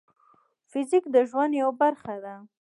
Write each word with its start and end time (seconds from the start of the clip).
فزیک 0.71 1.05
د 1.15 1.17
ژوند 1.29 1.51
یوه 1.61 1.73
برخه 1.81 2.15
ده. 2.23 2.35